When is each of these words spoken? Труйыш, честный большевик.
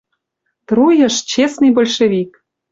Труйыш, 0.67 1.15
честный 1.31 1.71
большевик. 1.77 2.31